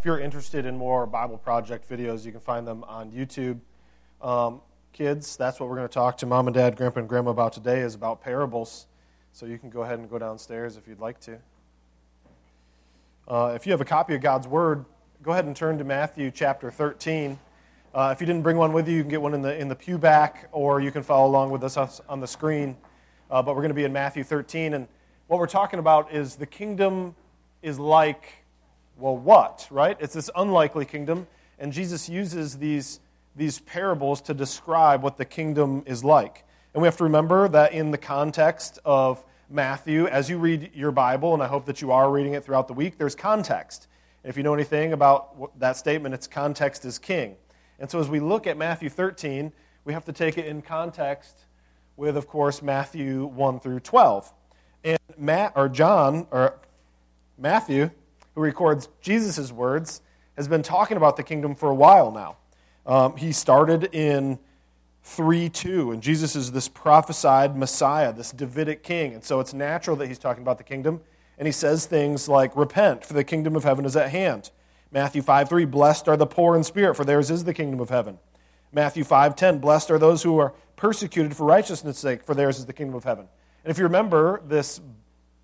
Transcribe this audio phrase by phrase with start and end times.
[0.00, 3.58] if you're interested in more Bible Project videos, you can find them on YouTube.
[4.22, 4.62] Um,
[4.94, 7.52] kids, that's what we're going to talk to mom and dad, grandpa and grandma about
[7.52, 8.86] today is about parables.
[9.34, 11.38] So you can go ahead and go downstairs if you'd like to.
[13.28, 14.86] Uh, if you have a copy of God's Word,
[15.22, 17.38] go ahead and turn to Matthew chapter 13.
[17.94, 19.68] Uh, if you didn't bring one with you, you can get one in the, in
[19.68, 22.74] the pew back, or you can follow along with us on the screen.
[23.30, 24.72] Uh, but we're going to be in Matthew 13.
[24.72, 24.88] And
[25.26, 27.14] what we're talking about is the kingdom
[27.60, 28.39] is like,
[29.00, 29.96] well, what, right?
[29.98, 31.26] It's this unlikely kingdom.
[31.58, 33.00] And Jesus uses these,
[33.34, 36.44] these parables to describe what the kingdom is like.
[36.74, 40.92] And we have to remember that in the context of Matthew, as you read your
[40.92, 43.88] Bible, and I hope that you are reading it throughout the week, there's context.
[44.22, 47.36] If you know anything about that statement, it's context is king.
[47.78, 49.52] And so as we look at Matthew 13,
[49.84, 51.46] we have to take it in context
[51.96, 54.32] with, of course, Matthew 1 through 12.
[54.84, 56.58] And Matt, or John, or
[57.36, 57.90] Matthew,
[58.40, 60.00] who records Jesus' words,
[60.36, 62.36] has been talking about the kingdom for a while now.
[62.86, 64.38] Um, he started in
[65.02, 65.92] 3 2.
[65.92, 69.12] And Jesus is this prophesied Messiah, this Davidic king.
[69.12, 71.00] And so it's natural that he's talking about the kingdom.
[71.36, 74.50] And he says things like, Repent, for the kingdom of heaven is at hand.
[74.90, 77.90] Matthew 5 3, Blessed are the poor in spirit, for theirs is the kingdom of
[77.90, 78.18] heaven.
[78.72, 82.66] Matthew 5 10, Blessed are those who are persecuted for righteousness' sake, for theirs is
[82.66, 83.28] the kingdom of heaven.
[83.64, 84.80] And if you remember this,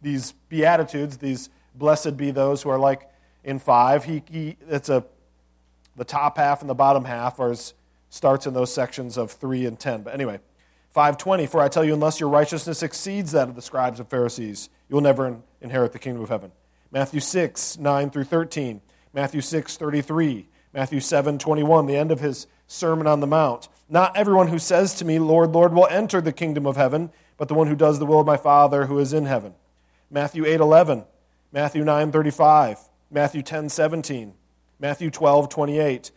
[0.00, 3.08] these Beatitudes, these blessed be those who are like
[3.44, 5.04] in 5, he, he, it's a,
[5.94, 7.54] the top half and the bottom half are
[8.10, 10.02] starts in those sections of 3 and 10.
[10.02, 10.40] But anyway,
[10.90, 14.68] 520, For I tell you, unless your righteousness exceeds that of the scribes and Pharisees,
[14.88, 16.52] you will never inherit the kingdom of heaven.
[16.90, 18.80] Matthew 6, 9 through 13.
[19.12, 20.48] Matthew 6, 33.
[20.72, 23.68] Matthew 7, 21, the end of his Sermon on the Mount.
[23.88, 27.48] Not everyone who says to me, Lord, Lord, will enter the kingdom of heaven, but
[27.48, 29.54] the one who does the will of my Father who is in heaven.
[30.10, 31.04] Matthew 8, 11.
[31.56, 32.78] Matthew 9, 35.
[33.10, 34.34] Matthew 10, 17.
[34.78, 36.10] Matthew 12, 28.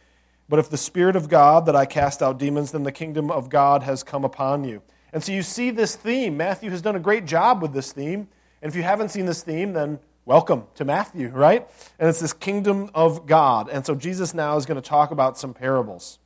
[0.50, 3.50] But if the Spirit of God that I cast out demons, then the kingdom of
[3.50, 4.82] God has come upon you.
[5.14, 6.36] And so you see this theme.
[6.36, 8.28] Matthew has done a great job with this theme.
[8.62, 11.66] And if you haven't seen this theme, then welcome to Matthew, right?
[12.00, 13.70] And it's this kingdom of God.
[13.70, 16.20] And so Jesus now is going to talk about some parables.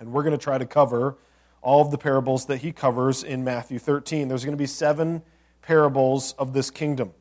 [0.00, 1.16] And we're going to try to cover
[1.60, 4.26] all of the parables that he covers in Matthew 13.
[4.26, 5.22] There's going to be seven
[5.60, 7.12] parables of this kingdom.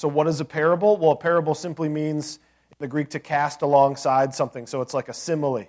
[0.00, 0.96] So, what is a parable?
[0.96, 2.38] Well, a parable simply means
[2.78, 4.66] the Greek to cast alongside something.
[4.66, 5.66] So it's like a simile.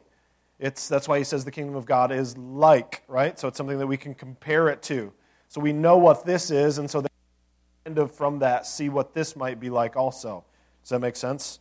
[0.57, 3.37] It's, that's why he says the kingdom of God is like, right?
[3.37, 5.11] So it's something that we can compare it to.
[5.49, 7.09] So we know what this is, and so then
[7.83, 10.45] kind of from that see what this might be like also.
[10.81, 11.59] Does that make sense?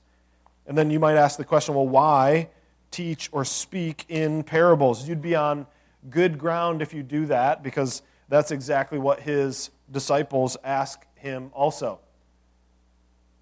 [0.64, 2.50] And then you might ask the question, well, why
[2.92, 5.09] teach or speak in parables?
[5.09, 5.66] You'd be on
[6.09, 11.98] good ground if you do that, because that's exactly what his disciples ask him also.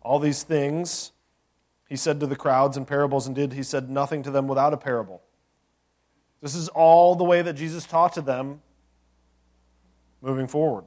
[0.03, 1.13] All these things
[1.89, 4.75] he said to the crowds in parables, and did he said nothing to them without
[4.75, 5.23] a parable.
[6.43, 8.61] This is all the way that Jesus taught to them
[10.21, 10.85] moving forward.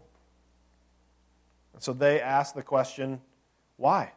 [1.73, 3.19] And so they ask the question,
[3.77, 4.11] why?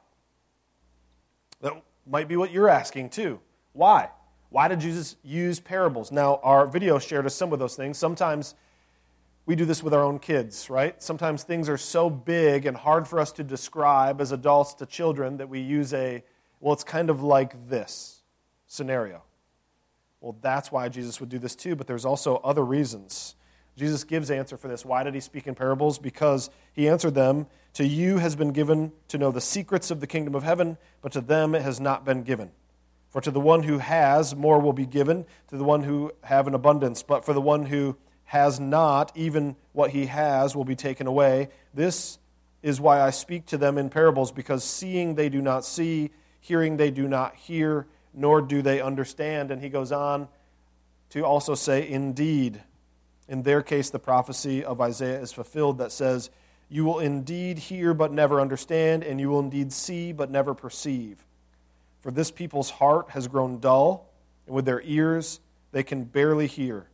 [1.63, 3.41] That might be what you're asking too.
[3.73, 4.11] Why?
[4.51, 6.13] Why did Jesus use parables?
[6.13, 7.99] Now, our video shared us some of those things.
[7.99, 8.55] Sometimes
[9.47, 11.03] we do this with our own kids, right?
[11.03, 15.37] Sometimes things are so big and hard for us to describe as adults to children
[15.37, 16.23] that we use a
[16.61, 18.23] well, it's kind of like this
[18.67, 19.23] scenario.
[20.23, 23.37] Well, that's why Jesus would do this too, but there's also other reasons.
[23.77, 24.83] Jesus gives answer for this.
[24.83, 25.99] Why did he speak in parables?
[25.99, 30.07] Because he answered them, To you has been given to know the secrets of the
[30.07, 32.51] kingdom of heaven, but to them it has not been given.
[33.11, 36.47] For to the one who has, more will be given, to the one who have
[36.47, 37.03] an abundance.
[37.03, 37.97] But for the one who
[38.35, 41.51] has not, even what he has will be taken away.
[41.73, 42.19] This
[42.65, 46.77] is why I speak to them in parables, because seeing they do not see, hearing
[46.77, 49.53] they do not hear, nor do they understand.
[49.53, 50.27] And he goes on
[51.11, 52.61] to also say, Indeed,
[53.29, 56.29] in their case, the prophecy of Isaiah is fulfilled that says,
[56.69, 61.25] You will indeed hear but never understand, and you will indeed see but never perceive.
[62.01, 64.11] For this people's heart has grown dull,
[64.47, 65.39] and with their ears
[65.71, 66.89] they can barely hear,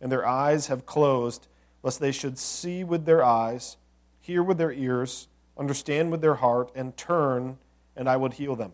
[0.00, 1.48] and their eyes have closed,
[1.82, 3.76] lest they should see with their eyes,
[4.20, 7.58] hear with their ears, understand with their heart, and turn,
[7.96, 8.72] and I would heal them.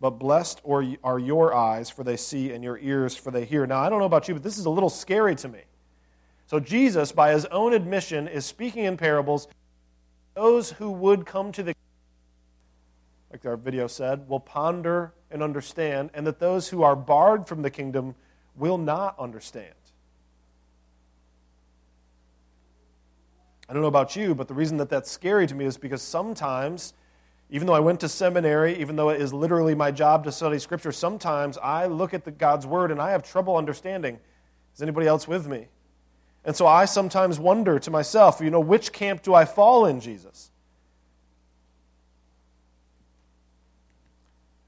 [0.00, 3.66] But blessed are your eyes, for they see, and your ears, for they hear.
[3.66, 5.62] Now, I don't know about you, but this is a little scary to me.
[6.48, 9.48] So, Jesus, by his own admission, is speaking in parables.
[10.34, 11.74] Those who would come to the
[13.36, 17.60] like our video said, will ponder and understand, and that those who are barred from
[17.60, 18.14] the kingdom
[18.54, 19.74] will not understand.
[23.68, 26.02] I don't know about you, but the reason that that's scary to me is because
[26.02, 26.94] sometimes
[27.48, 30.58] Even though I went to seminary, even though it is literally my job to study
[30.58, 34.18] Scripture, sometimes I look at the God's Word and I have trouble understanding.
[34.74, 35.68] Is anybody else with me?
[36.44, 40.00] And so I sometimes wonder to myself, you know, which camp do I fall in,
[40.00, 40.50] Jesus?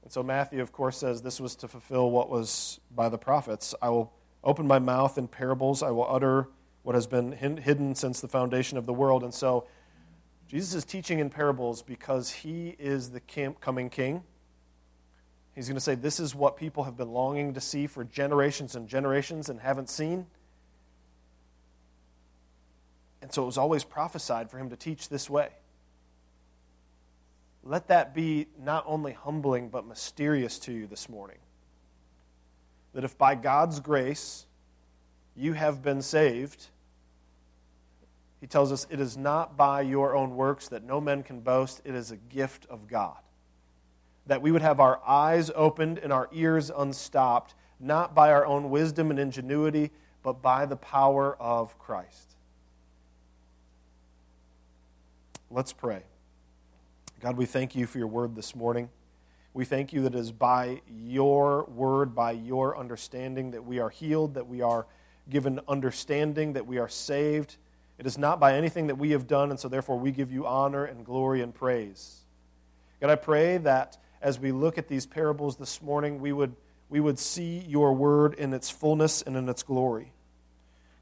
[0.03, 3.75] And so Matthew, of course, says this was to fulfill what was by the prophets.
[3.81, 4.13] I will
[4.43, 6.47] open my mouth in parables, I will utter
[6.83, 9.23] what has been hidden since the foundation of the world.
[9.23, 9.67] And so
[10.47, 14.23] Jesus is teaching in parables because he is the coming king.
[15.53, 18.75] He's going to say, This is what people have been longing to see for generations
[18.75, 20.25] and generations and haven't seen.
[23.21, 25.49] And so it was always prophesied for him to teach this way.
[27.63, 31.37] Let that be not only humbling but mysterious to you this morning.
[32.93, 34.45] That if by God's grace
[35.35, 36.67] you have been saved,
[38.41, 41.81] he tells us it is not by your own works that no man can boast,
[41.83, 43.17] it is a gift of God.
[44.27, 48.69] That we would have our eyes opened and our ears unstopped, not by our own
[48.69, 49.91] wisdom and ingenuity,
[50.23, 52.35] but by the power of Christ.
[55.51, 56.03] Let's pray.
[57.19, 58.89] God, we thank you for your word this morning.
[59.53, 63.89] We thank you that it is by your word, by your understanding, that we are
[63.89, 64.85] healed, that we are
[65.29, 67.57] given understanding, that we are saved
[67.99, 70.47] it is not by anything that we have done, and so therefore we give you
[70.47, 72.21] honor and glory and praise.
[73.01, 76.55] God, I pray that as we look at these parables this morning, we would,
[76.87, 80.13] we would see your word in its fullness and in its glory.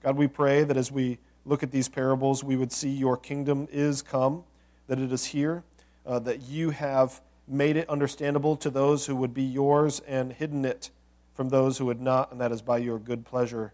[0.01, 3.67] God, we pray that as we look at these parables, we would see your kingdom
[3.71, 4.43] is come,
[4.87, 5.63] that it is here,
[6.03, 10.65] uh, that you have made it understandable to those who would be yours and hidden
[10.65, 10.89] it
[11.35, 13.71] from those who would not, and that is by your good pleasure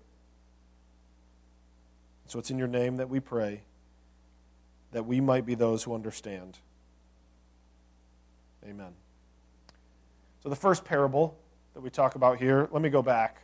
[2.28, 3.62] so it's in your name that we pray
[4.92, 6.60] that we might be those who understand.
[8.64, 8.94] Amen.
[10.42, 11.38] So, the first parable
[11.74, 13.42] that we talk about here, let me go back.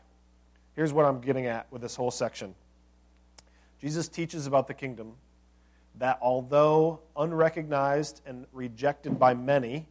[0.75, 2.55] Here's what I'm getting at with this whole section
[3.81, 5.13] Jesus teaches about the kingdom
[5.95, 9.87] that although unrecognized and rejected by many,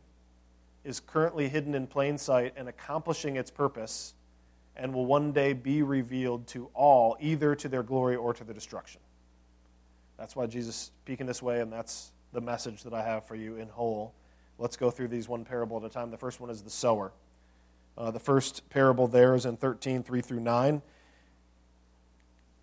[0.84, 4.14] is currently hidden in plain sight and accomplishing its purpose
[4.78, 8.54] and will one day be revealed to all, either to their glory or to their
[8.54, 9.00] destruction.
[10.16, 13.34] That's why Jesus is speaking this way, and that's the message that I have for
[13.34, 14.14] you in whole.
[14.58, 16.10] Let's go through these one parable at a time.
[16.10, 17.12] The first one is the sower.
[17.96, 20.82] Uh, the first parable there is in 13, 3 through 9.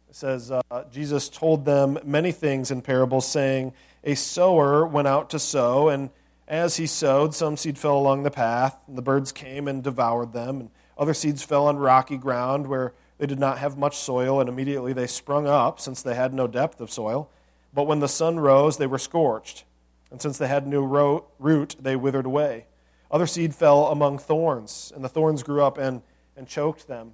[0.09, 0.61] It says, uh,
[0.91, 3.73] Jesus told them many things in parables, saying,
[4.03, 6.09] A sower went out to sow, and
[6.47, 10.31] as he sowed, some seed fell along the path, and the birds came and devoured
[10.31, 10.59] them.
[10.61, 14.49] And other seeds fell on rocky ground where they did not have much soil, and
[14.49, 17.29] immediately they sprung up, since they had no depth of soil.
[17.73, 19.63] But when the sun rose, they were scorched,
[20.11, 22.65] and since they had no root, they withered away.
[23.11, 26.01] Other seed fell among thorns, and the thorns grew up and,
[26.35, 27.13] and choked them.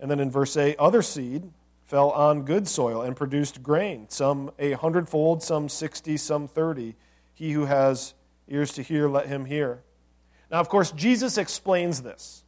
[0.00, 1.50] And then in verse 8, other seed
[1.84, 6.96] fell on good soil and produced grain, some a hundredfold, some sixty, some thirty.
[7.34, 8.14] He who has
[8.48, 9.82] ears to hear, let him hear.
[10.50, 12.43] Now, of course, Jesus explains this.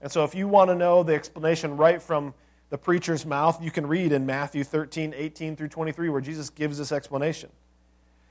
[0.00, 2.34] And so, if you want to know the explanation right from
[2.70, 6.78] the preacher's mouth, you can read in Matthew 13, 18 through 23, where Jesus gives
[6.78, 7.50] this explanation.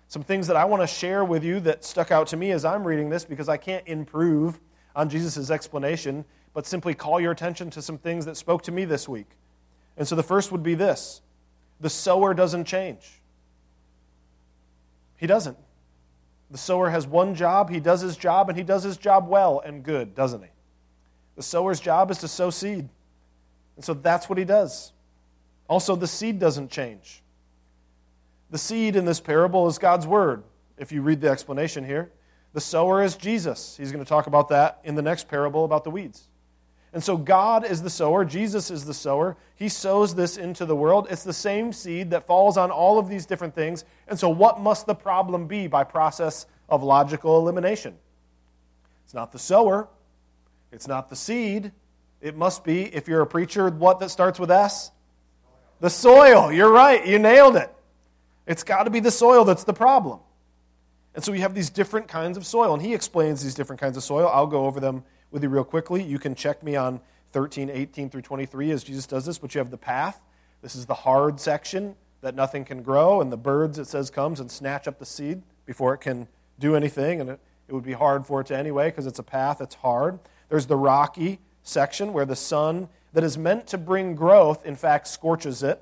[0.07, 2.63] Some things that I want to share with you that stuck out to me as
[2.63, 4.59] I'm reading this because I can't improve
[4.95, 8.85] on Jesus' explanation, but simply call your attention to some things that spoke to me
[8.85, 9.27] this week.
[9.97, 11.21] And so the first would be this
[11.79, 13.21] the sower doesn't change.
[15.17, 15.57] He doesn't.
[16.51, 19.61] The sower has one job, he does his job, and he does his job well
[19.65, 20.49] and good, doesn't he?
[21.35, 22.87] The sower's job is to sow seed.
[23.75, 24.93] And so that's what he does.
[25.67, 27.21] Also, the seed doesn't change.
[28.51, 30.43] The seed in this parable is God's word,
[30.77, 32.11] if you read the explanation here.
[32.53, 33.75] The sower is Jesus.
[33.75, 36.29] He's going to talk about that in the next parable about the weeds.
[36.93, 39.35] And so God is the sower, Jesus is the sower.
[39.55, 41.07] He sows this into the world.
[41.09, 43.83] It's the same seed that falls on all of these different things.
[44.07, 47.95] And so, what must the problem be by process of logical elimination?
[49.03, 49.89] It's not the sower,
[50.75, 51.71] it's not the seed.
[52.21, 54.91] It must be, if you're a preacher, what that starts with S?
[55.79, 56.51] The soil.
[56.51, 57.05] You're right.
[57.05, 57.73] You nailed it.
[58.45, 60.19] It's got to be the soil that's the problem.
[61.15, 62.73] And so we have these different kinds of soil.
[62.73, 64.29] And he explains these different kinds of soil.
[64.31, 66.03] I'll go over them with you real quickly.
[66.03, 66.99] You can check me on
[67.31, 69.37] 13, 18 through 23 as Jesus does this.
[69.37, 70.21] But you have the path.
[70.61, 73.21] This is the hard section that nothing can grow.
[73.21, 76.27] And the birds, it says, comes and snatch up the seed before it can
[76.59, 77.21] do anything.
[77.21, 79.61] And it, it would be hard for it to anyway because it's a path.
[79.61, 80.19] It's hard.
[80.49, 85.07] There's the rocky section where the sun that is meant to bring growth, in fact,
[85.07, 85.81] scorches it.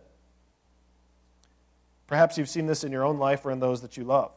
[2.07, 4.31] Perhaps you've seen this in your own life or in those that you love.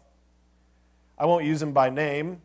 [1.19, 2.41] I won't use him by name,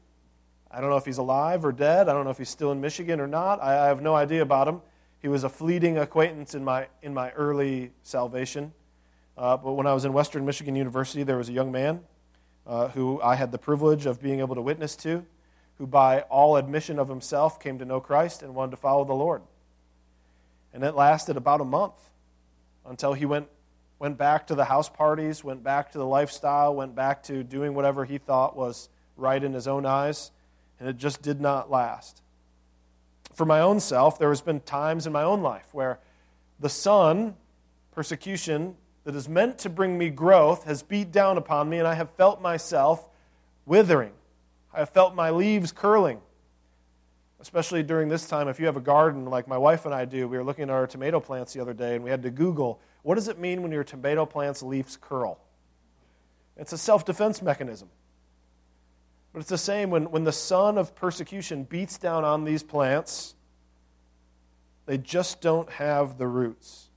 [0.73, 2.07] I don't know if he's alive or dead.
[2.07, 3.61] I don't know if he's still in Michigan or not.
[3.61, 4.81] I, have no idea about him.
[5.19, 8.71] He was a fleeting acquaintance in my, in my early salvation.
[9.37, 12.01] Uh, but when I was in Western Michigan University, there was a young man
[12.65, 15.25] uh, who I had the privilege of being able to witness to,
[15.81, 19.15] who, by all admission of himself, came to know Christ and wanted to follow the
[19.15, 19.41] Lord.
[20.75, 21.95] And it lasted about a month
[22.85, 23.47] until he went,
[23.97, 27.73] went back to the house parties, went back to the lifestyle, went back to doing
[27.73, 30.29] whatever he thought was right in his own eyes,
[30.79, 32.21] and it just did not last.
[33.33, 35.97] For my own self, there has been times in my own life where
[36.59, 37.33] the sun,
[37.89, 41.95] persecution, that is meant to bring me growth has beat down upon me, and I
[41.95, 43.09] have felt myself
[43.65, 44.11] withering.
[44.73, 46.21] I have felt my leaves curling.
[47.39, 50.27] Especially during this time, if you have a garden like my wife and I do,
[50.27, 52.79] we were looking at our tomato plants the other day, and we had to Google
[53.03, 55.39] what does it mean when your tomato plant's leaves curl?
[56.55, 57.89] It's a self defense mechanism.
[59.33, 63.33] But it's the same when, when the sun of persecution beats down on these plants,
[64.85, 66.89] they just don't have the roots.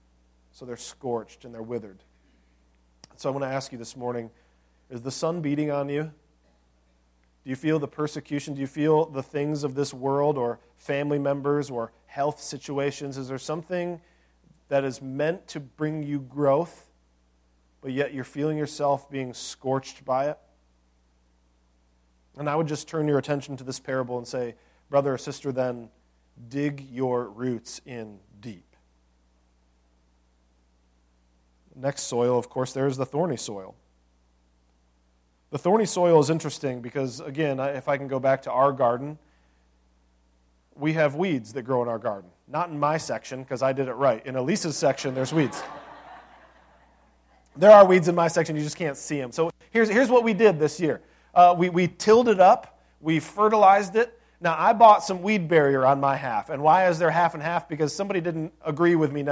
[0.52, 2.02] So they're scorched and they're withered.
[3.16, 4.30] So I want to ask you this morning
[4.90, 6.12] is the sun beating on you?
[7.44, 8.54] Do you feel the persecution?
[8.54, 13.18] Do you feel the things of this world or family members or health situations?
[13.18, 14.00] Is there something
[14.68, 16.86] that is meant to bring you growth,
[17.82, 20.38] but yet you're feeling yourself being scorched by it?
[22.38, 24.54] And I would just turn your attention to this parable and say,
[24.88, 25.90] brother or sister, then
[26.48, 28.74] dig your roots in deep.
[31.76, 33.74] Next soil, of course, there's the thorny soil.
[35.54, 39.16] The thorny soil is interesting because, again, if I can go back to our garden,
[40.74, 42.28] we have weeds that grow in our garden.
[42.48, 44.26] Not in my section because I did it right.
[44.26, 45.62] In Elisa's section, there's weeds.
[47.56, 49.30] there are weeds in my section, you just can't see them.
[49.30, 51.02] So here's, here's what we did this year
[51.34, 54.18] uh, we, we tilled it up, we fertilized it.
[54.40, 56.50] Now, I bought some weed barrier on my half.
[56.50, 57.68] And why is there half and half?
[57.68, 59.24] Because somebody didn't agree with me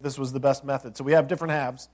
[0.00, 0.96] this was the best method.
[0.96, 1.88] So we have different halves,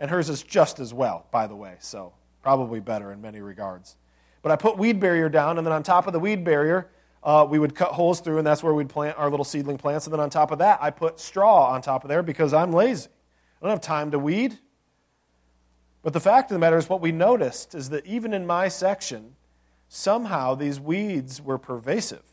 [0.00, 2.12] and hers is just as well, by the way, so
[2.44, 3.96] probably better in many regards.
[4.42, 6.90] But I put weed barrier down, and then on top of the weed barrier,
[7.22, 10.06] uh, we would cut holes through, and that's where we'd plant our little seedling plants.
[10.06, 12.70] And then on top of that, I put straw on top of there because I'm
[12.70, 13.08] lazy.
[13.08, 14.58] I don't have time to weed.
[16.02, 18.68] But the fact of the matter is, what we noticed is that even in my
[18.68, 19.36] section,
[19.88, 22.24] somehow these weeds were pervasive.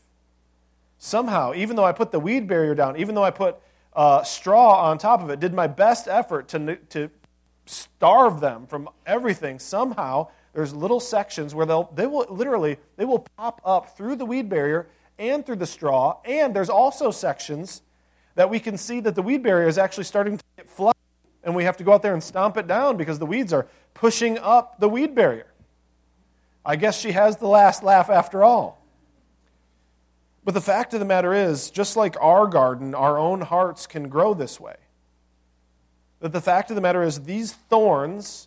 [0.98, 3.56] Somehow, even though I put the weed barrier down, even though I put
[3.94, 7.10] uh, straw on top of it, did my best effort to, to
[7.66, 9.58] starve them from everything.
[9.58, 14.26] Somehow, there's little sections where they'll, they will literally, they will pop up through the
[14.26, 14.88] weed barrier
[15.18, 16.20] and through the straw.
[16.24, 17.82] And there's also sections
[18.34, 20.96] that we can see that the weed barrier is actually starting to get flooded.
[21.44, 23.66] And we have to go out there and stomp it down because the weeds are
[23.94, 25.46] pushing up the weed barrier.
[26.64, 28.80] I guess she has the last laugh after all.
[30.44, 34.08] But the fact of the matter is, just like our garden, our own hearts can
[34.08, 34.76] grow this way.
[36.22, 38.46] That the fact of the matter is, these thorns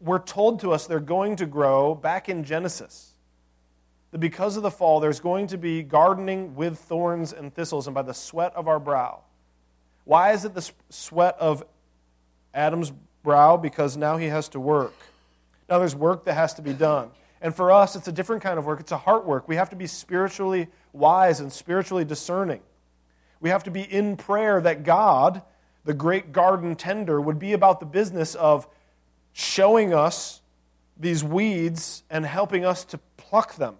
[0.00, 3.14] were told to us they're going to grow back in Genesis.
[4.12, 7.94] That because of the fall, there's going to be gardening with thorns and thistles and
[7.94, 9.20] by the sweat of our brow.
[10.04, 11.64] Why is it the sweat of
[12.54, 12.92] Adam's
[13.24, 13.56] brow?
[13.56, 14.94] Because now he has to work.
[15.68, 17.10] Now there's work that has to be done.
[17.40, 18.78] And for us, it's a different kind of work.
[18.78, 19.48] It's a heart work.
[19.48, 22.60] We have to be spiritually wise and spiritually discerning.
[23.40, 25.42] We have to be in prayer that God,
[25.84, 28.66] the great garden tender, would be about the business of
[29.32, 30.40] showing us
[30.96, 33.76] these weeds and helping us to pluck them.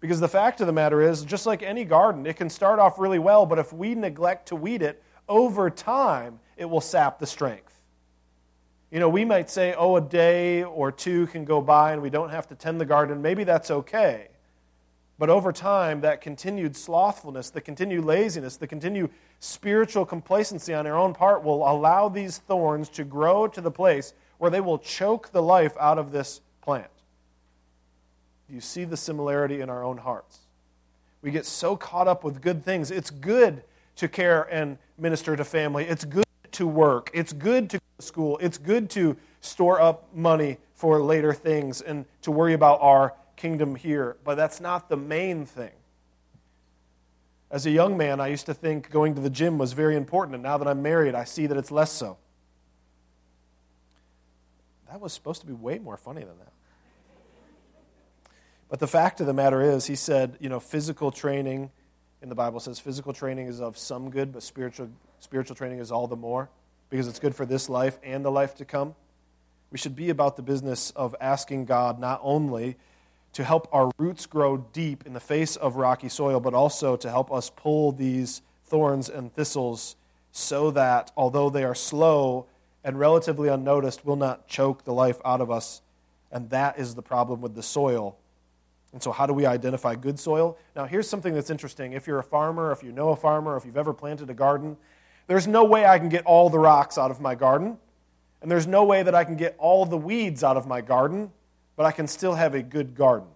[0.00, 2.98] Because the fact of the matter is, just like any garden, it can start off
[2.98, 7.26] really well, but if we neglect to weed it, over time, it will sap the
[7.26, 7.74] strength.
[8.90, 12.10] You know, we might say, oh, a day or two can go by and we
[12.10, 13.20] don't have to tend the garden.
[13.20, 14.28] Maybe that's okay.
[15.18, 19.10] But over time, that continued slothfulness, the continued laziness, the continued
[19.40, 24.14] spiritual complacency on our own part will allow these thorns to grow to the place
[24.38, 26.90] where they will choke the life out of this plant.
[28.48, 30.38] You see the similarity in our own hearts?
[31.20, 32.92] We get so caught up with good things.
[32.92, 33.62] It's good
[33.96, 35.84] to care and minister to family.
[35.84, 37.10] It's good to work.
[37.12, 38.38] It's good to go to school.
[38.40, 43.74] It's good to store up money for later things and to worry about our kingdom
[43.74, 44.16] here.
[44.24, 45.72] But that's not the main thing.
[47.50, 50.34] As a young man, I used to think going to the gym was very important,
[50.34, 52.18] and now that I'm married, I see that it's less so.
[54.90, 56.52] That was supposed to be way more funny than that.
[58.68, 61.70] But the fact of the matter is, he said, you know, physical training
[62.20, 64.90] in the Bible says physical training is of some good, but spiritual
[65.20, 66.48] Spiritual training is all the more
[66.90, 68.94] because it's good for this life and the life to come.
[69.70, 72.76] We should be about the business of asking God not only
[73.38, 77.08] to help our roots grow deep in the face of rocky soil, but also to
[77.08, 79.94] help us pull these thorns and thistles
[80.32, 82.46] so that, although they are slow
[82.82, 85.82] and relatively unnoticed, will not choke the life out of us.
[86.32, 88.18] And that is the problem with the soil.
[88.92, 90.58] And so, how do we identify good soil?
[90.74, 91.92] Now, here's something that's interesting.
[91.92, 94.76] If you're a farmer, if you know a farmer, if you've ever planted a garden,
[95.28, 97.78] there's no way I can get all the rocks out of my garden,
[98.42, 101.30] and there's no way that I can get all the weeds out of my garden,
[101.78, 103.28] but I can still have a good garden.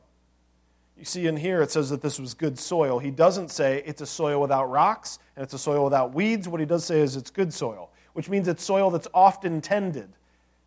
[0.99, 2.99] You see, in here it says that this was good soil.
[2.99, 6.49] He doesn't say it's a soil without rocks and it's a soil without weeds.
[6.49, 10.11] What he does say is it's good soil, which means it's soil that's often tended,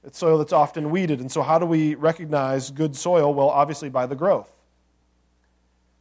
[0.06, 1.20] it's soil that's often weeded.
[1.20, 3.34] And so, how do we recognize good soil?
[3.34, 4.50] Well, obviously by the growth.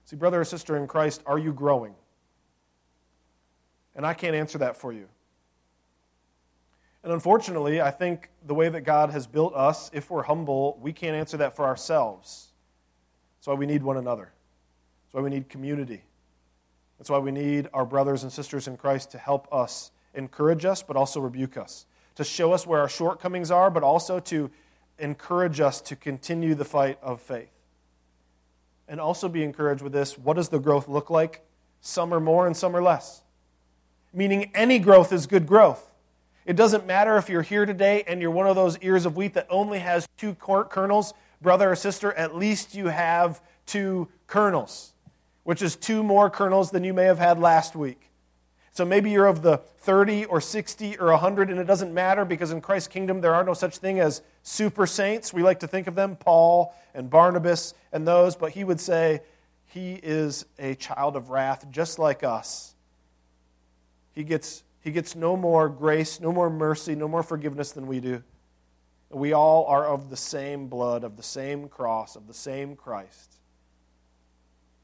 [0.05, 1.97] See, brother or sister in Christ, are you growing?
[3.97, 5.09] And I can't answer that for you.
[7.05, 10.95] And unfortunately, I think the way that God has built us, if we're humble, we
[10.95, 12.49] can't answer that for ourselves.
[13.37, 14.33] That's why we need one another.
[15.05, 16.03] That's why we need community.
[16.99, 20.83] That's why we need our brothers and sisters in Christ to help us, encourage us,
[20.83, 21.85] but also rebuke us,
[22.15, 24.51] to show us where our shortcomings are, but also to
[24.99, 27.53] encourage us to continue the fight of faith.
[28.89, 31.45] And also be encouraged with this what does the growth look like?
[31.83, 33.21] Some are more and some are less.
[34.15, 35.91] Meaning, any growth is good growth.
[36.47, 39.35] It doesn't matter if you're here today and you're one of those ears of wheat
[39.35, 44.93] that only has two kernels, brother or sister, at least you have two kernels,
[45.45, 48.11] which is two more kernels than you may have had last week.
[48.73, 52.51] So maybe you're of the 30 or 60 or 100, and it doesn't matter because
[52.51, 55.33] in Christ's kingdom there are no such thing as super saints.
[55.33, 59.21] We like to think of them, Paul and Barnabas and those, but he would say
[59.69, 62.75] he is a child of wrath just like us.
[64.13, 68.01] He gets he gets no more grace, no more mercy, no more forgiveness than we
[68.01, 68.23] do.
[69.11, 73.39] We all are of the same blood, of the same cross, of the same Christ.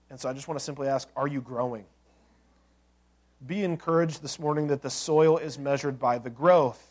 [0.09, 1.85] And so I just want to simply ask are you growing?
[3.47, 6.83] Be encouraged this morning that the soil is measured by the growth.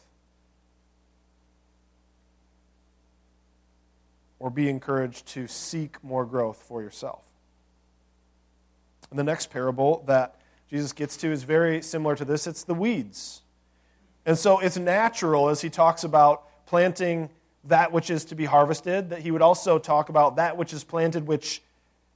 [4.37, 7.25] Or be encouraged to seek more growth for yourself.
[9.09, 10.38] And the next parable that
[10.69, 13.41] Jesus gets to is very similar to this it's the weeds.
[14.25, 17.29] And so it's natural as he talks about planting
[17.65, 20.83] that which is to be harvested, that he would also talk about that which is
[20.83, 21.61] planted, which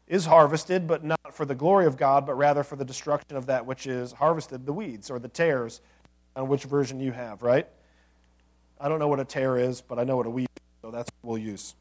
[0.08, 3.48] is harvested, but not for the glory of God, but rather for the destruction of
[3.48, 5.82] that which is harvested, the weeds or the tares,
[6.36, 7.68] on which version you have, right?
[8.80, 10.92] I don't know what a tare is, but I know what a weed is, so
[10.92, 11.76] that's what we'll use.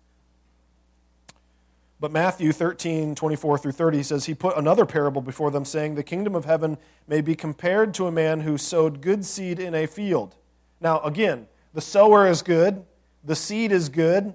[2.03, 6.03] But Matthew 13, 24 through 30 says, He put another parable before them, saying, The
[6.03, 9.87] kingdom of heaven may be compared to a man who sowed good seed in a
[9.87, 10.35] field.
[10.81, 12.85] Now, again, the sower is good,
[13.23, 14.35] the seed is good,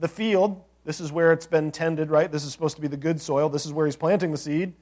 [0.00, 2.32] the field, this is where it's been tended, right?
[2.32, 3.48] This is supposed to be the good soil.
[3.48, 4.72] This is where he's planting the seed.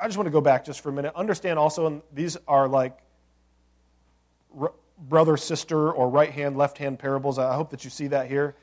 [0.00, 1.12] I just want to go back just for a minute.
[1.16, 2.96] Understand also, and these are like
[5.00, 7.40] brother sister or right hand, left hand parables.
[7.40, 8.54] I hope that you see that here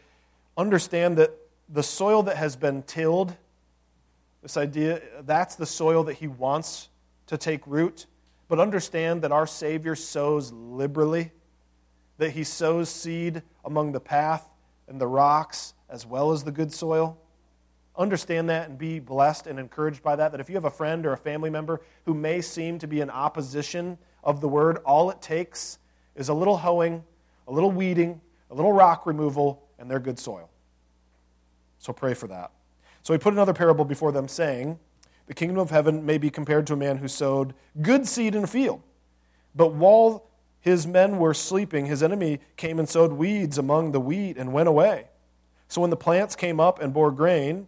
[0.58, 1.32] understand that
[1.70, 3.36] the soil that has been tilled,
[4.41, 6.89] this idea, that's the soil that he wants
[7.28, 8.06] to take root.
[8.48, 11.32] But understand that our Savior sows liberally,
[12.18, 14.48] that he sows seed among the path
[14.88, 17.18] and the rocks as well as the good soil.
[17.98, 20.32] Understand that and be blessed and encouraged by that.
[20.32, 23.02] That if you have a friend or a family member who may seem to be
[23.02, 25.80] in opposition of the word, all it takes
[26.15, 27.04] is a little hoeing,
[27.48, 30.50] a little weeding, a little rock removal, and they're good soil.
[31.78, 32.50] So pray for that.
[33.04, 34.80] So he put another parable before them, saying,
[35.28, 38.43] The kingdom of heaven may be compared to a man who sowed good seed in
[38.43, 38.82] a field.
[39.54, 40.26] But while
[40.60, 44.67] his men were sleeping, his enemy came and sowed weeds among the wheat and went
[44.67, 45.10] away.
[45.67, 47.67] So when the plants came up and bore grain,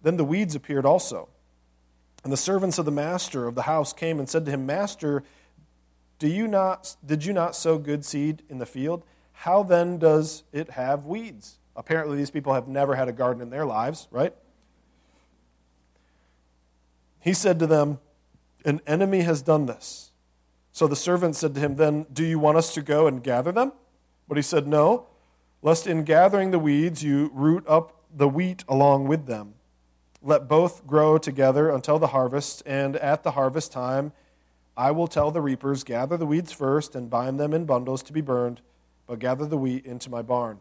[0.00, 1.30] then the weeds appeared also.
[2.22, 5.24] And the servants of the master of the house came and said to him, Master,
[6.20, 9.02] do you not, did you not sow good seed in the field?
[9.42, 11.58] How then does it have weeds?
[11.76, 14.34] Apparently, these people have never had a garden in their lives, right?
[17.20, 18.00] He said to them,
[18.64, 20.10] An enemy has done this.
[20.72, 23.52] So the servant said to him, Then do you want us to go and gather
[23.52, 23.70] them?
[24.26, 25.06] But he said, No,
[25.62, 29.54] lest in gathering the weeds you root up the wheat along with them.
[30.20, 34.10] Let both grow together until the harvest, and at the harvest time
[34.76, 38.12] I will tell the reapers, Gather the weeds first and bind them in bundles to
[38.12, 38.62] be burned
[39.08, 40.60] but gather the wheat into my barn.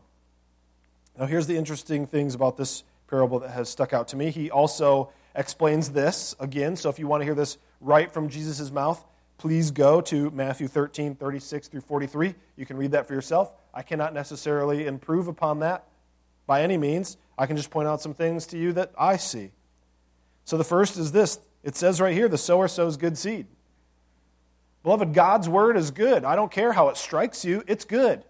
[1.19, 4.31] Now, here's the interesting things about this parable that has stuck out to me.
[4.31, 6.75] He also explains this again.
[6.75, 9.03] So, if you want to hear this right from Jesus' mouth,
[9.37, 12.33] please go to Matthew 13, 36 through 43.
[12.55, 13.51] You can read that for yourself.
[13.73, 15.83] I cannot necessarily improve upon that.
[16.47, 17.17] by any means.
[17.37, 19.51] I can just point out some things to you that I see.
[20.45, 23.47] So the first is this it says right here the sower sows good seed.
[24.83, 26.23] Beloved, God's word is good.
[26.23, 28.23] I don't care how it strikes you, it's good.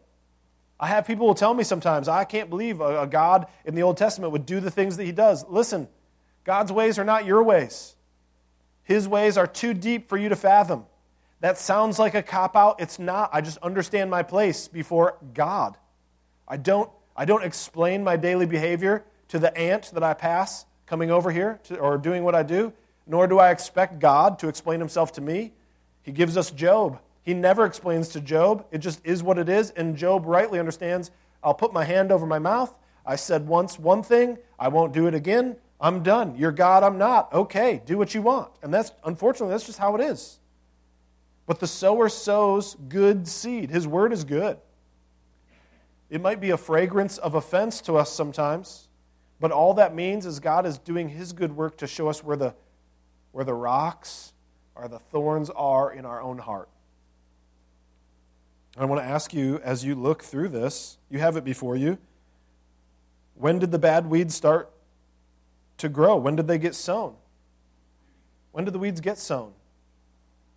[0.80, 3.84] I have people will tell me sometimes, I can't believe a, a God in the
[3.84, 5.46] Old Testament would do the things that he does.
[5.48, 5.88] Listen,
[6.44, 7.96] God's ways are not your ways.
[8.84, 10.86] His ways are too deep for you to fathom.
[11.40, 12.80] That sounds like a cop out.
[12.80, 13.32] It's not.
[13.34, 15.78] I just understand my place before God.
[16.48, 21.12] I don't, I don't explain my daily behavior to the ant that I pass coming
[21.12, 22.72] over here to, or doing what I do,
[23.06, 25.54] nor do I expect God to explain himself to me.
[26.02, 27.00] He gives us Job.
[27.28, 28.66] He never explains to Job.
[28.72, 29.72] It just is what it is.
[29.72, 31.12] And Job rightly understands
[31.44, 32.74] I'll put my hand over my mouth.
[33.06, 35.58] I said once one thing, I won't do it again.
[35.82, 36.38] I'm done.
[36.38, 37.34] You're God, I'm not.
[37.34, 38.52] Okay, do what you want.
[38.63, 40.40] And that's, unfortunately, that's just how it is.
[41.46, 43.72] But the sower sows good seed.
[43.72, 44.58] His word is good.
[46.10, 48.88] It might be a fragrance of offense to us sometimes,
[49.42, 52.38] but all that means is God is doing his good work to show us where
[52.38, 52.56] the,
[53.34, 54.32] where the rocks
[54.76, 56.70] or the thorns are in our own heart.
[58.78, 61.98] I want to ask you as you look through this, you have it before you.
[63.34, 64.72] When did the bad weeds start
[65.78, 66.16] to grow?
[66.16, 67.16] When did they get sown?
[68.52, 69.54] When did the weeds get sown?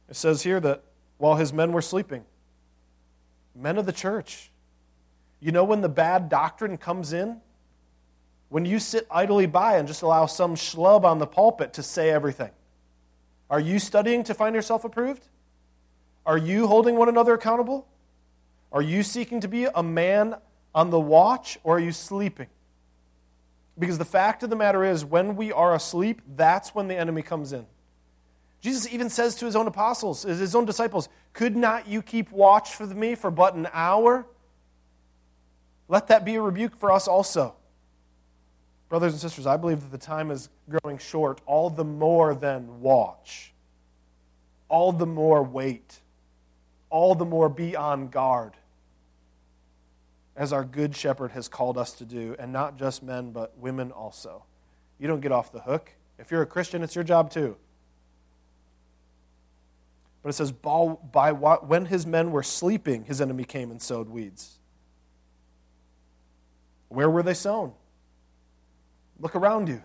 [0.09, 0.83] It says here that
[1.18, 2.24] while his men were sleeping,
[3.54, 4.50] men of the church.
[5.40, 7.40] You know when the bad doctrine comes in?
[8.48, 12.11] When you sit idly by and just allow some schlub on the pulpit to say
[12.11, 12.50] everything.
[13.48, 15.28] Are you studying to find yourself approved?
[16.26, 17.87] Are you holding one another accountable?
[18.72, 20.37] Are you seeking to be a man
[20.74, 22.46] on the watch or are you sleeping?
[23.78, 27.22] Because the fact of the matter is, when we are asleep, that's when the enemy
[27.22, 27.66] comes in.
[28.61, 32.74] Jesus even says to his own apostles, his own disciples, Could not you keep watch
[32.74, 34.26] for me for but an hour?
[35.88, 37.54] Let that be a rebuke for us also.
[38.90, 41.40] Brothers and sisters, I believe that the time is growing short.
[41.46, 43.52] All the more then watch.
[44.68, 46.00] All the more wait.
[46.90, 48.52] All the more be on guard
[50.40, 53.92] as our good shepherd has called us to do, and not just men, but women
[53.92, 54.42] also.
[54.98, 55.92] You don't get off the hook.
[56.18, 57.59] If you're a Christian, it's your job too.
[60.22, 64.09] But it says, by, what, when his men were sleeping, his enemy came and sowed
[64.09, 64.59] weeds.
[66.88, 67.74] Where were they sown?
[69.18, 69.83] Look around you.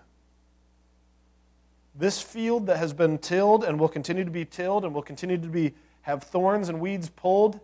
[1.94, 5.38] This field that has been tilled and will continue to be tilled and will continue
[5.38, 7.60] to be have thorns and weeds pulled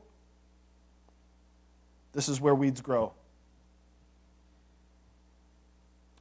[2.14, 3.14] this is where weeds grow.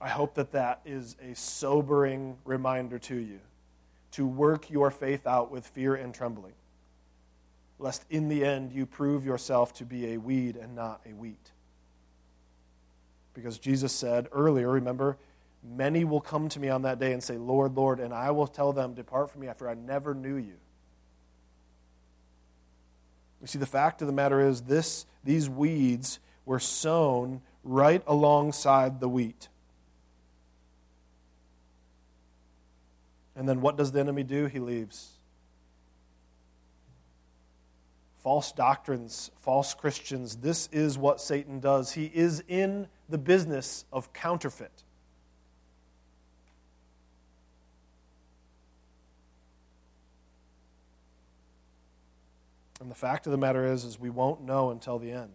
[0.00, 3.40] I hope that that is a sobering reminder to you
[4.12, 6.54] to work your faith out with fear and trembling,
[7.78, 11.52] lest in the end you prove yourself to be a weed and not a wheat.
[13.34, 15.16] Because Jesus said earlier, remember,
[15.62, 18.48] many will come to me on that day and say, Lord, Lord, and I will
[18.48, 20.54] tell them, Depart from me after I never knew you.
[23.40, 29.00] You see, the fact of the matter is, this, these weeds were sown right alongside
[29.00, 29.48] the wheat.
[33.34, 34.46] And then what does the enemy do?
[34.46, 35.12] He leaves.
[38.22, 41.92] False doctrines, false Christians, this is what Satan does.
[41.92, 44.84] He is in the business of counterfeit.
[52.80, 55.34] And the fact of the matter is, is we won't know until the end.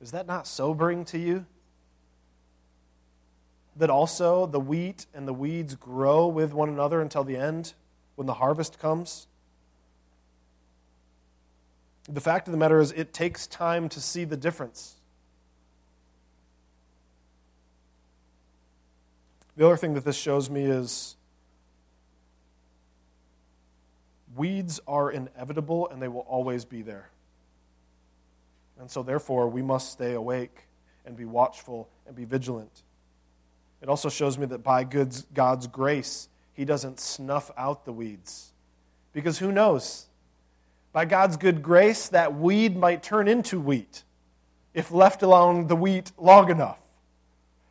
[0.00, 1.46] Is that not sobering to you?
[3.76, 7.74] That also the wheat and the weeds grow with one another until the end,
[8.14, 9.26] when the harvest comes?
[12.08, 14.94] The fact of the matter is, it takes time to see the difference.
[19.56, 21.16] The other thing that this shows me is
[24.38, 27.10] Weeds are inevitable and they will always be there.
[28.80, 30.68] And so, therefore, we must stay awake
[31.04, 32.82] and be watchful and be vigilant.
[33.82, 38.52] It also shows me that by God's grace, He doesn't snuff out the weeds.
[39.12, 40.06] Because who knows?
[40.92, 44.04] By God's good grace, that weed might turn into wheat
[44.74, 46.78] if left alone the wheat long enough.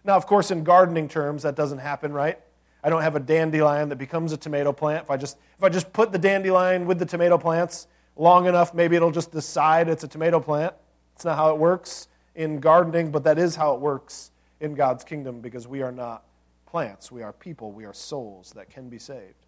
[0.03, 2.39] Now, of course, in gardening terms, that doesn't happen, right?
[2.83, 5.03] I don't have a dandelion that becomes a tomato plant.
[5.03, 8.73] If I just, if I just put the dandelion with the tomato plants long enough,
[8.73, 10.73] maybe it'll just decide it's a tomato plant.
[11.15, 15.03] It's not how it works in gardening, but that is how it works in God's
[15.03, 16.23] kingdom because we are not
[16.65, 17.11] plants.
[17.11, 17.71] We are people.
[17.71, 19.45] We are souls that can be saved.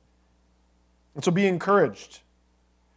[1.15, 2.21] And so be encouraged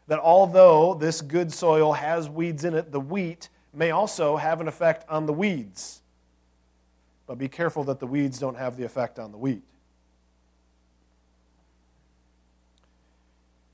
[0.08, 4.68] that although this good soil has weeds in it, the wheat may also have an
[4.68, 6.02] effect on the weeds.
[7.26, 9.62] but be careful that the weeds don't have the effect on the wheat.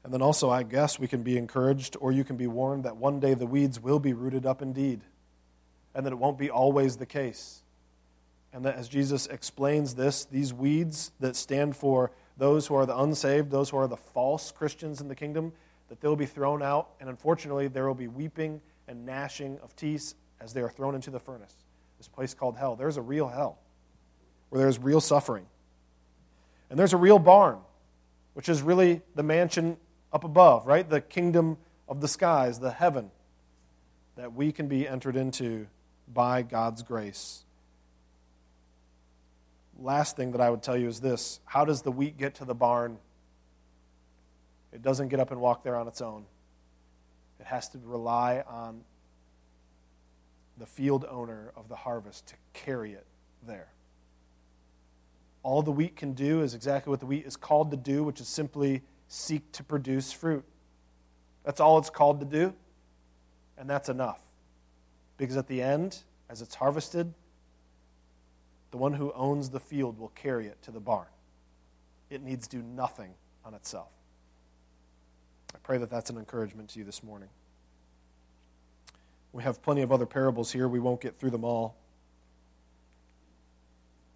[0.05, 2.97] And then also, I guess we can be encouraged, or you can be warned that
[2.97, 5.03] one day the weeds will be rooted up indeed,
[5.95, 7.63] and that it won't be always the case.
[8.53, 12.97] And that as Jesus explains this, these weeds that stand for those who are the
[12.97, 15.53] unsaved, those who are the false Christians in the kingdom,
[15.89, 20.15] that they'll be thrown out, and unfortunately, there will be weeping and gnashing of teeth
[20.41, 21.55] as they are thrown into the furnace,
[21.99, 22.77] this place called hell.
[22.77, 23.59] There's a real hell
[24.49, 25.47] where there's real suffering.
[26.71, 27.59] And there's a real barn,
[28.35, 29.77] which is really the mansion
[30.13, 30.89] up above, right?
[30.89, 33.11] The kingdom of the skies, the heaven
[34.17, 35.67] that we can be entered into
[36.13, 37.45] by God's grace.
[39.79, 42.45] Last thing that I would tell you is this How does the wheat get to
[42.45, 42.99] the barn?
[44.73, 46.27] It doesn't get up and walk there on its own.
[47.41, 48.83] It has to rely on
[50.59, 53.07] the field owner of the harvest to carry it
[53.47, 53.69] there.
[55.43, 58.21] All the wheat can do is exactly what the wheat is called to do, which
[58.21, 60.45] is simply seek to produce fruit.
[61.45, 62.55] That's all it's called to do,
[63.57, 64.21] and that's enough.
[65.17, 67.13] Because at the end, as it's harvested,
[68.71, 71.07] the one who owns the field will carry it to the barn.
[72.11, 73.89] It needs to do nothing on itself.
[75.55, 77.31] I pray that that's an encouragement to you this morning.
[79.33, 80.69] We have plenty of other parables here.
[80.69, 81.77] We won't get through them all.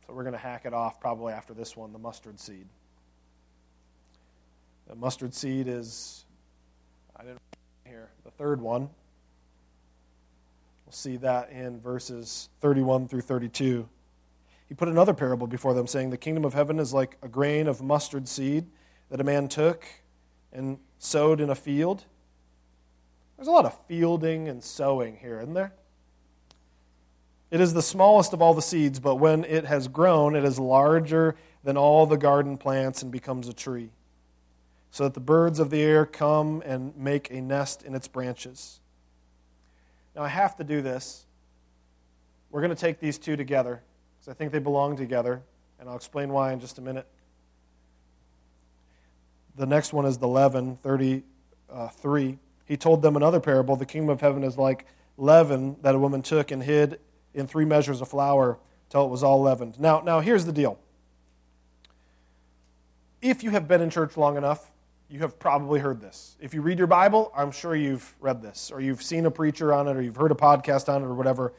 [0.07, 2.67] So we're going to hack it off probably after this one the mustard seed.
[4.88, 6.25] The mustard seed is,
[7.16, 7.40] I didn't
[7.87, 8.90] here, the third one.
[10.85, 13.88] We'll see that in verses 31 through 32.
[14.68, 17.66] He put another parable before them, saying, The kingdom of heaven is like a grain
[17.66, 18.66] of mustard seed
[19.11, 19.87] that a man took
[20.53, 22.05] and sowed in a field.
[23.37, 25.73] There's a lot of fielding and sowing here, isn't there?
[27.51, 30.59] It is the smallest of all the seeds, but when it has grown, it is
[30.59, 33.90] larger than all the garden plants and becomes a tree,
[34.93, 38.79] so that the birds of the air come and make a nest in its branches.
[40.15, 41.25] Now, I have to do this.
[42.51, 43.83] We're going to take these two together
[44.15, 45.41] because I think they belong together,
[45.81, 47.07] and I'll explain why in just a minute.
[49.57, 52.39] The next one is the leaven, 33.
[52.67, 54.85] He told them another parable The kingdom of heaven is like
[55.17, 57.01] leaven that a woman took and hid
[57.33, 58.59] in three measures of flour
[58.91, 59.81] till it was all leavened.
[59.81, 60.79] Now, now here's the deal.
[63.23, 64.72] If you have been in church long enough,
[65.12, 66.37] you have probably heard this.
[66.40, 69.72] If you read your Bible, I'm sure you've read this, or you've seen a preacher
[69.72, 71.53] on it, or you've heard a podcast on it, or whatever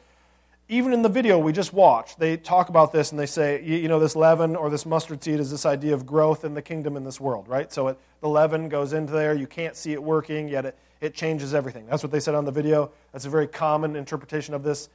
[0.68, 3.86] even in the video we just watched, they talk about this and they say, you,
[3.86, 6.96] know, this leaven or this mustard seed is this idea of growth in the kingdom
[6.96, 7.70] in this world, right?
[7.70, 11.14] So it, the leaven goes into there, you can't see it working, yet it, it
[11.14, 11.86] changes everything.
[11.86, 12.92] That's what they said on the video.
[13.12, 14.88] That's a very common interpretation of this.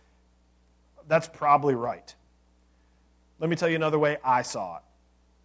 [1.07, 2.15] That's probably right.
[3.39, 4.83] Let me tell you another way I saw it,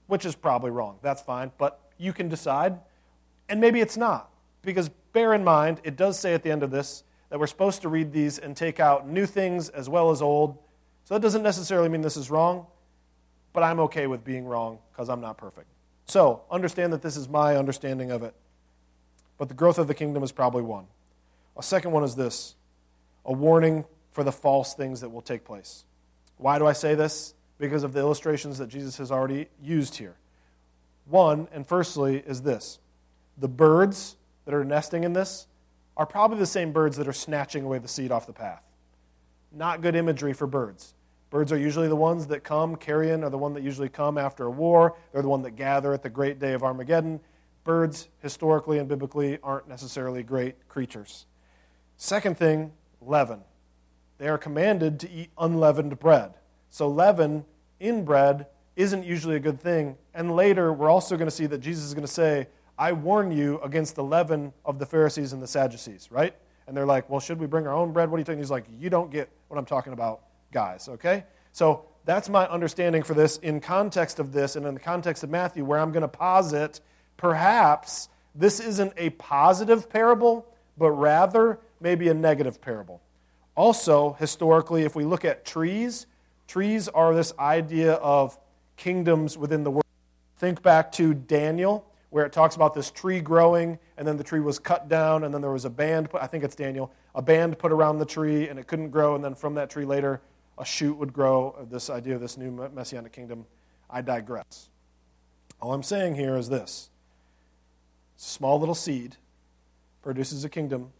[0.06, 0.98] which is probably wrong.
[1.02, 2.78] That's fine, but you can decide.
[3.48, 4.30] And maybe it's not,
[4.62, 7.82] because bear in mind, it does say at the end of this, that we're supposed
[7.82, 10.58] to read these and take out new things as well as old.
[11.04, 12.66] So that doesn't necessarily mean this is wrong,
[13.52, 15.66] but I'm okay with being wrong because I'm not perfect.
[16.06, 18.34] So understand that this is my understanding of it.
[19.36, 20.86] But the growth of the kingdom is probably one.
[21.56, 22.54] A second one is this
[23.24, 25.84] a warning for the false things that will take place.
[26.36, 27.34] Why do I say this?
[27.58, 30.16] Because of the illustrations that Jesus has already used here.
[31.06, 32.78] One, and firstly, is this
[33.38, 35.46] the birds that are nesting in this
[35.96, 38.62] are probably the same birds that are snatching away the seed off the path.
[39.52, 40.94] Not good imagery for birds.
[41.30, 44.46] Birds are usually the ones that come, carrion are the one that usually come after
[44.46, 44.96] a war.
[45.12, 47.20] They're the one that gather at the great day of Armageddon.
[47.64, 51.26] Birds, historically and biblically, aren't necessarily great creatures.
[51.96, 53.40] Second thing, leaven.
[54.18, 56.34] They are commanded to eat unleavened bread.
[56.70, 57.44] So, leaven
[57.80, 59.96] in bread isn't usually a good thing.
[60.12, 63.30] And later, we're also going to see that Jesus is going to say, I warn
[63.30, 66.34] you against the leaven of the Pharisees and the Sadducees, right?
[66.66, 68.10] And they're like, well, should we bring our own bread?
[68.10, 68.38] What are you talking?
[68.38, 71.24] He's like, you don't get what I'm talking about, guys, okay?
[71.52, 75.30] So that's my understanding for this in context of this and in the context of
[75.30, 76.80] Matthew, where I'm going to posit
[77.16, 83.00] perhaps this isn't a positive parable, but rather maybe a negative parable.
[83.56, 86.06] Also, historically, if we look at trees,
[86.48, 88.36] trees are this idea of
[88.76, 89.84] kingdoms within the world.
[90.38, 94.38] Think back to Daniel where it talks about this tree growing, and then the tree
[94.38, 97.20] was cut down, and then there was a band, put, I think it's Daniel, a
[97.20, 100.20] band put around the tree, and it couldn't grow, and then from that tree later,
[100.56, 103.44] a shoot would grow, this idea of this new messianic kingdom.
[103.90, 104.68] I digress.
[105.60, 106.88] All I'm saying here is this
[108.16, 109.16] small little seed
[110.00, 110.92] produces a kingdom,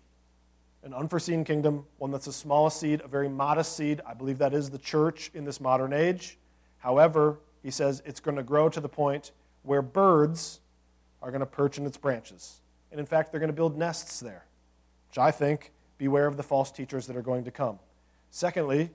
[0.83, 4.01] an unforeseen kingdom, one that's the smallest seed, a very modest seed.
[4.05, 6.39] I believe that is the church in this modern age.
[6.79, 9.31] However, he says it's going to grow to the point
[9.63, 10.59] where birds
[11.25, 12.61] are going to perch in its branches.
[12.91, 14.45] And in fact, they're going to build nests there,
[15.09, 17.79] which I think, beware of the false teachers that are going to come.
[18.31, 18.91] Secondly,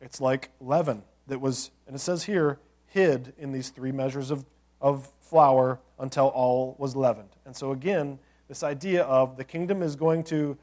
[0.00, 4.44] it's like leaven that was, and it says here, hid in these three measures of,
[4.80, 7.30] of flour until all was leavened.
[7.46, 10.58] And so, again, this idea of the kingdom is going to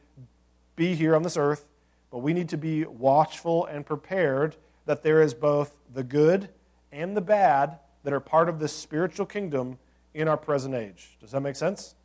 [0.75, 1.65] be here on this earth,
[2.11, 6.49] but we need to be watchful and prepared that there is both the good
[6.91, 9.79] and the bad that are part of this spiritual kingdom
[10.13, 11.17] in our present age.
[11.19, 11.95] Does that make sense?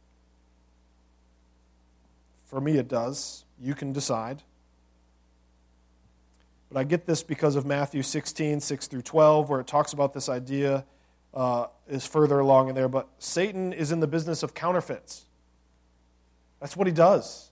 [2.47, 3.45] For me, it does.
[3.61, 4.43] You can decide.
[6.71, 10.13] But I get this because of Matthew 16, 6 through 12, where it talks about
[10.13, 10.85] this idea
[11.33, 12.89] uh, is further along in there.
[12.89, 15.27] But Satan is in the business of counterfeits.
[16.61, 17.51] That's what he does.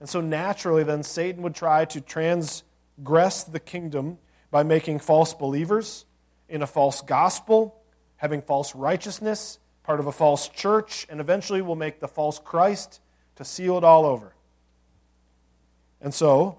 [0.00, 4.18] And so naturally, then, Satan would try to transgress the kingdom
[4.50, 6.04] by making false believers
[6.48, 7.80] in a false gospel,
[8.16, 13.00] having false righteousness, part of a false church, and eventually will make the false Christ
[13.36, 14.34] to seal it all over.
[15.98, 16.58] And so,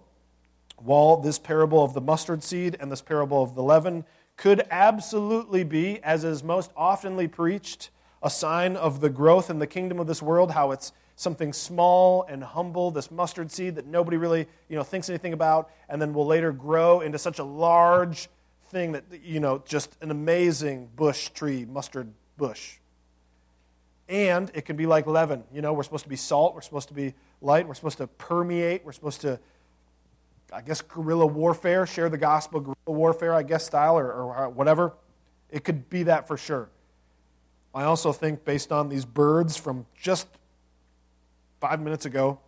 [0.78, 4.04] while this parable of the mustard seed and this parable of the leaven
[4.36, 7.92] could absolutely be, as is most oftenly preached,
[8.24, 12.24] a sign of the growth in the kingdom of this world, how it's something small
[12.24, 16.15] and humble, this mustard seed that nobody really you know, thinks anything about, and then
[16.15, 18.28] will later grow into such a large
[18.72, 22.80] thing that, you know, just an amazing bush tree, mustard bush.
[24.10, 25.43] And it can be like leaven.
[25.54, 28.08] You know, we're supposed to be salt, we're supposed to be light, we're supposed to
[28.08, 29.39] permeate, we're supposed to,
[30.52, 34.50] I guess, guerrilla warfare, share the gospel, guerrilla warfare, I guess, style, or, or uh,
[34.50, 34.93] whatever.
[35.52, 36.69] It could be that for sure.
[37.74, 40.28] I also think, based on these birds from just
[41.62, 42.39] five minutes ago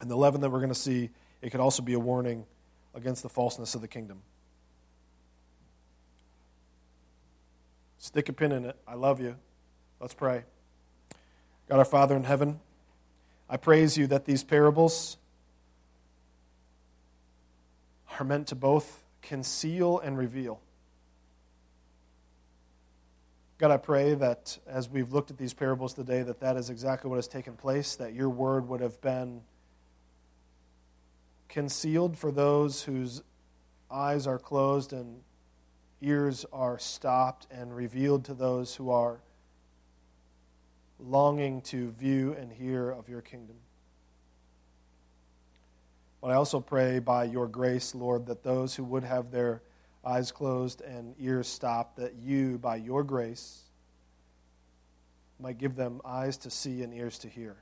[0.00, 1.10] and the leaven that we're going to see,
[1.42, 2.46] it could also be a warning
[2.94, 4.22] against the falseness of the kingdom.
[7.98, 8.76] Stick a pin in it.
[8.86, 9.34] I love you.
[9.98, 10.44] Let's pray.
[11.68, 12.60] God our Father in heaven,
[13.48, 15.16] I praise you that these parables
[18.18, 20.60] are meant to both conceal and reveal.
[23.58, 27.08] God, I pray that as we've looked at these parables today, that that is exactly
[27.08, 29.40] what has taken place, that your word would have been
[31.48, 33.22] concealed for those whose
[33.90, 35.20] eyes are closed and
[36.02, 39.20] ears are stopped and revealed to those who are
[40.98, 43.56] longing to view and hear of your kingdom.
[46.20, 49.62] But I also pray by your grace, Lord, that those who would have their
[50.04, 53.62] eyes closed and ears stopped, that you, by your grace,
[55.38, 57.56] might give them eyes to see and ears to hear.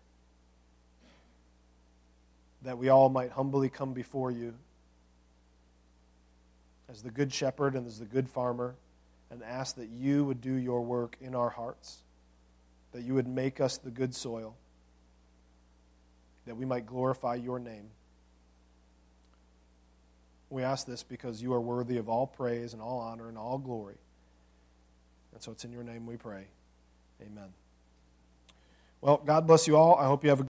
[2.63, 4.55] That we all might humbly come before you
[6.89, 8.77] as the good shepherd and as the good farmer
[9.31, 12.04] and ask that you would do your work in our hearts,
[12.95, 14.57] that you would make us the good soil,
[16.47, 17.91] that we might glorify your name.
[20.49, 23.59] We ask this because you are worthy of all praise and all honor and all
[23.59, 23.97] glory.
[25.33, 26.47] And so it's in your name we pray.
[27.21, 27.53] Amen.
[29.01, 29.97] Well, God bless you all.
[29.97, 30.43] I hope you have a